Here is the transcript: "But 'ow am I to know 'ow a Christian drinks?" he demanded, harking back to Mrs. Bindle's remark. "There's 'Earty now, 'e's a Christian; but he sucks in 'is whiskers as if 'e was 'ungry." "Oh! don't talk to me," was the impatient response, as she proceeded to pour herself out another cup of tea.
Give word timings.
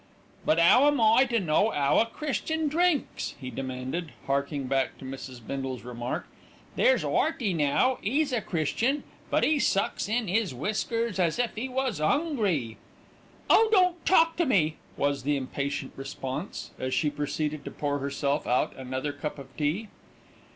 "But 0.47 0.57
'ow 0.57 0.87
am 0.87 0.99
I 0.99 1.25
to 1.25 1.39
know 1.39 1.71
'ow 1.71 1.99
a 1.99 2.07
Christian 2.07 2.67
drinks?" 2.67 3.35
he 3.39 3.51
demanded, 3.51 4.13
harking 4.25 4.65
back 4.65 4.97
to 4.97 5.05
Mrs. 5.05 5.45
Bindle's 5.45 5.83
remark. 5.83 6.25
"There's 6.75 7.03
'Earty 7.05 7.53
now, 7.53 7.99
'e's 8.03 8.33
a 8.33 8.41
Christian; 8.41 9.03
but 9.29 9.43
he 9.43 9.59
sucks 9.59 10.09
in 10.09 10.27
'is 10.27 10.55
whiskers 10.55 11.19
as 11.19 11.37
if 11.37 11.55
'e 11.55 11.69
was 11.69 12.01
'ungry." 12.01 12.77
"Oh! 13.47 13.69
don't 13.71 14.03
talk 14.03 14.37
to 14.37 14.45
me," 14.47 14.77
was 14.97 15.21
the 15.21 15.37
impatient 15.37 15.93
response, 15.95 16.71
as 16.79 16.95
she 16.95 17.11
proceeded 17.11 17.63
to 17.65 17.69
pour 17.69 17.99
herself 17.99 18.47
out 18.47 18.75
another 18.75 19.13
cup 19.13 19.37
of 19.37 19.55
tea. 19.55 19.89